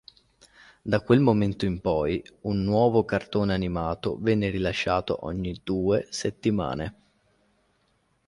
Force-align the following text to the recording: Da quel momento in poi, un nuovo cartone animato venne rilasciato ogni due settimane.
Da 0.81 0.99
quel 1.01 1.19
momento 1.19 1.65
in 1.65 1.79
poi, 1.79 2.19
un 2.45 2.63
nuovo 2.63 3.05
cartone 3.05 3.53
animato 3.53 4.17
venne 4.19 4.49
rilasciato 4.49 5.25
ogni 5.25 5.61
due 5.63 6.07
settimane. 6.09 6.95